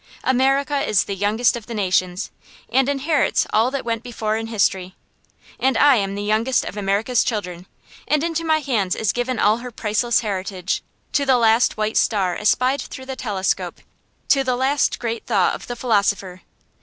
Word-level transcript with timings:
America 0.23 0.79
is 0.81 1.03
the 1.03 1.13
youngest 1.13 1.55
of 1.55 1.67
the 1.67 1.75
nations, 1.75 2.31
and 2.73 2.89
inherits 2.89 3.45
all 3.53 3.69
that 3.69 3.85
went 3.85 4.01
before 4.01 4.35
in 4.35 4.47
history. 4.47 4.95
And 5.59 5.77
I 5.77 5.97
am 5.97 6.15
the 6.15 6.23
youngest 6.23 6.65
of 6.65 6.75
America's 6.75 7.23
children, 7.23 7.67
and 8.07 8.23
into 8.23 8.43
my 8.43 8.61
hands 8.61 8.95
is 8.95 9.11
given 9.11 9.37
all 9.37 9.57
her 9.57 9.69
priceless 9.69 10.21
heritage, 10.21 10.81
to 11.11 11.23
the 11.23 11.37
last 11.37 11.77
white 11.77 11.97
star 11.97 12.35
espied 12.35 12.81
through 12.81 13.05
the 13.05 13.15
telescope, 13.15 13.79
to 14.29 14.43
the 14.43 14.55
last 14.55 14.97
great 14.97 15.27
thought 15.27 15.53
of 15.53 15.67
the 15.67 15.75
philosopher. 15.75 16.41